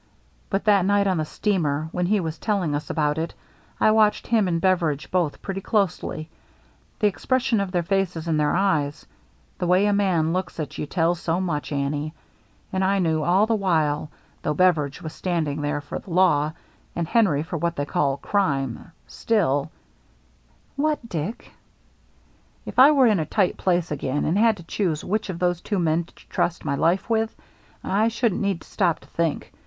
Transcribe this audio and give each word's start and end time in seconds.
But 0.49 0.65
that 0.65 0.83
night 0.83 1.05
on 1.05 1.17
the 1.17 1.25
steamer, 1.25 1.89
when 1.91 2.07
he 2.07 2.19
was 2.19 2.39
telling 2.39 2.73
us 2.73 2.89
about 2.89 3.19
it, 3.19 3.35
I 3.79 3.91
watched 3.91 4.25
him 4.25 4.47
and 4.47 4.59
Beveridge 4.59 5.11
both 5.11 5.43
pretty 5.43 5.61
closely,— 5.61 6.27
the 6.99 7.05
expression 7.05 7.59
of 7.61 7.71
their 7.71 7.83
faces 7.83 8.27
and 8.27 8.39
their 8.39 8.55
eyes. 8.55 9.05
The 9.59 9.67
way 9.67 9.85
a 9.85 9.93
man 9.93 10.33
looks 10.33 10.59
at 10.59 10.79
you 10.79 10.87
tells 10.87 11.19
so 11.19 11.39
much, 11.39 11.71
Annie. 11.71 12.15
And 12.73 12.83
I 12.83 12.97
knew 12.97 13.21
all 13.21 13.45
the 13.45 13.53
while, 13.53 14.09
though 14.41 14.55
Beveridge 14.55 15.03
was 15.03 15.13
standing 15.13 15.61
there 15.61 15.81
for 15.81 15.99
the 15.99 16.09
law, 16.09 16.53
and 16.95 17.07
Henry 17.07 17.43
for 17.43 17.57
what 17.57 17.75
they 17.75 17.85
call 17.85 18.17
crime, 18.17 18.93
still 19.05 19.69
—"BEVERIDGE 20.79 20.97
SURPRISES 20.99 21.01
HIMSELF 21.03 21.13
415 21.13 21.43
"What, 21.45 21.45
Dick?" 21.45 21.53
"—if 22.65 22.79
I 22.79 22.89
were 22.89 23.05
in 23.05 23.19
a 23.19 23.25
tight 23.27 23.55
place 23.57 23.91
again 23.91 24.25
and 24.25 24.35
had 24.39 24.57
to 24.57 24.63
choose 24.63 25.03
which 25.05 25.29
of 25.29 25.37
those 25.37 25.61
two 25.61 25.77
men 25.77 26.05
to 26.05 26.15
trust 26.27 26.65
my 26.65 26.73
life 26.73 27.07
with, 27.07 27.35
I 27.83 28.07
shouldn't 28.07 28.41
need 28.41 28.61
to 28.61 28.67
stop 28.67 28.99
to 29.01 29.07
think. 29.09 29.53